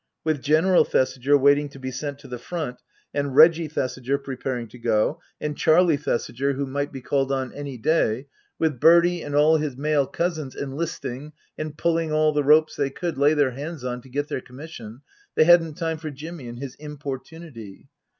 [0.23, 2.81] With General Thesiger waiting to be sent to the Front,
[3.13, 7.29] and Reggie Thesiger preparing to go, and Charlie Thesiger who Book III: His Book 259
[7.29, 8.27] might be called on any day,
[8.57, 13.19] with Bertie and all his male cousins enlisting and pulling all the ropes they could
[13.19, 15.03] lay their hands on to get their commissions,
[15.35, 17.87] they hadn't time for Jimmy and his importunity.